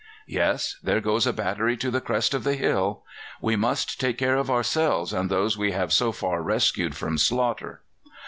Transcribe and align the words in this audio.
Yes; 0.25 0.77
there 0.81 0.99
goes 0.99 1.27
a 1.27 1.31
battery 1.31 1.77
to 1.77 1.91
the 1.91 2.01
crest 2.01 2.33
of 2.33 2.43
the 2.43 2.55
hill. 2.55 3.03
We 3.39 3.55
must 3.55 3.99
take 3.99 4.17
care 4.17 4.35
of 4.35 4.49
ourselves 4.49 5.13
and 5.13 5.29
those 5.29 5.59
we 5.59 5.73
have 5.73 5.93
so 5.93 6.11
far 6.11 6.41
rescued 6.41 6.95
from 6.97 7.19
slaughter. 7.19 7.83